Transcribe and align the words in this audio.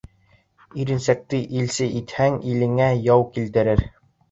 Иренсәкте 0.83 1.41
илсе 1.59 1.87
итһәң, 2.01 2.41
илеңә 2.55 2.91
яу 3.13 3.29
килтерер. 3.39 3.89